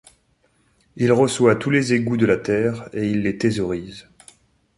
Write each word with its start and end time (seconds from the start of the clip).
Il 0.95 1.11
reçoit 1.11 1.55
tous 1.55 1.69
les 1.69 1.93
égouts 1.93 2.17
de 2.17 2.25
la 2.25 2.37
terre, 2.37 2.89
et 2.91 3.07
il 3.07 3.21
les 3.21 3.37
thésaurise. 3.37 4.07